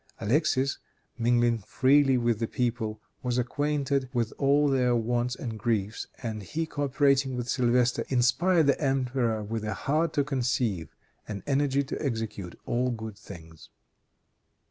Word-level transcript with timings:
Alexis, 0.19 0.79
mingling 1.15 1.59
freely 1.59 2.17
with 2.17 2.39
the 2.39 2.47
people, 2.47 2.99
was 3.21 3.37
acquainted 3.37 4.09
with 4.13 4.33
all 4.39 4.67
their 4.67 4.95
wants 4.95 5.35
and 5.35 5.59
griefs, 5.59 6.07
and 6.23 6.41
he 6.41 6.65
coöperating 6.65 7.35
with 7.35 7.47
Sylvestre, 7.47 8.03
inspired 8.09 8.65
the 8.65 8.81
emperor 8.81 9.43
with 9.43 9.63
a 9.63 9.75
heart 9.75 10.11
to 10.13 10.23
conceive 10.23 10.89
and 11.27 11.43
energy 11.45 11.83
to 11.83 12.03
execute 12.03 12.59
all 12.65 12.89
good 12.89 13.15
things. 13.15 13.69